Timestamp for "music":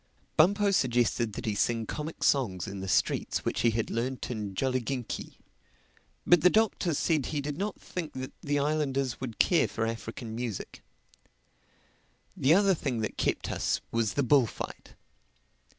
10.35-10.81